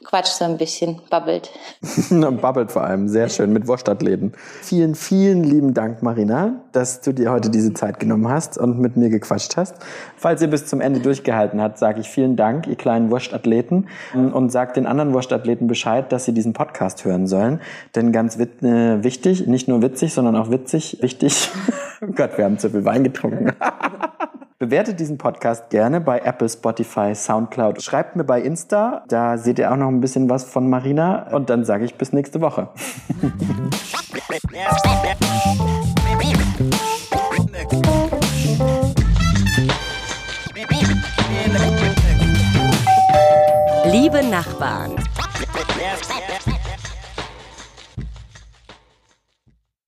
quatscht 0.04 0.34
so 0.34 0.44
ein 0.44 0.58
bisschen, 0.58 1.00
babbelt. 1.10 1.50
Babbelt 2.10 2.70
vor 2.70 2.84
allem, 2.84 3.08
sehr 3.08 3.28
schön, 3.28 3.52
mit 3.52 3.66
Wurstathleten. 3.66 4.32
Vielen, 4.62 4.94
vielen 4.94 5.42
lieben 5.42 5.74
Dank, 5.74 6.02
Marina, 6.02 6.60
dass 6.72 7.00
du 7.00 7.12
dir 7.12 7.32
heute 7.32 7.50
diese 7.50 7.72
Zeit 7.74 7.98
genommen 7.98 8.28
hast 8.28 8.58
und 8.58 8.78
mit 8.78 8.96
mir 8.96 9.08
gequatscht 9.08 9.56
hast. 9.56 9.76
Falls 10.16 10.42
ihr 10.42 10.48
bis 10.48 10.66
zum 10.66 10.80
Ende 10.80 11.00
durchgehalten 11.00 11.60
habt, 11.60 11.78
sage 11.78 12.00
ich 12.00 12.08
vielen 12.08 12.36
Dank, 12.36 12.66
ihr 12.66 12.76
kleinen 12.76 13.10
Wurstathleten, 13.10 13.88
und 14.14 14.50
sagt 14.50 14.76
den 14.76 14.86
anderen 14.86 15.12
Wurstathleten 15.12 15.66
Bescheid, 15.66 16.12
dass 16.12 16.24
sie 16.24 16.32
diesen 16.32 16.52
Podcast 16.52 17.04
hören 17.04 17.26
sollen. 17.26 17.60
Denn 17.94 18.12
ganz 18.12 18.38
äh, 18.38 19.02
wichtig, 19.02 19.46
nicht 19.46 19.68
nur 19.68 19.82
witzig, 19.82 20.12
sondern 20.12 20.36
auch 20.36 20.50
witzig, 20.50 20.98
wichtig. 21.00 21.50
oh 22.02 22.12
Gott, 22.14 22.36
wir 22.36 22.44
haben 22.44 22.58
zu 22.58 22.70
viel 22.70 22.84
Wein 22.84 23.04
getrunken. 23.04 23.52
Bewertet 24.64 24.98
diesen 24.98 25.18
Podcast 25.18 25.68
gerne 25.68 26.00
bei 26.00 26.20
Apple, 26.20 26.48
Spotify, 26.48 27.14
Soundcloud. 27.14 27.82
Schreibt 27.82 28.16
mir 28.16 28.24
bei 28.24 28.40
Insta, 28.40 29.04
da 29.08 29.36
seht 29.36 29.58
ihr 29.58 29.70
auch 29.70 29.76
noch 29.76 29.88
ein 29.88 30.00
bisschen 30.00 30.30
was 30.30 30.44
von 30.44 30.70
Marina. 30.70 31.28
Und 31.32 31.50
dann 31.50 31.66
sage 31.66 31.84
ich 31.84 31.96
bis 31.96 32.14
nächste 32.14 32.40
Woche. 32.40 32.70
Liebe 43.84 44.24
Nachbarn. 44.24 44.92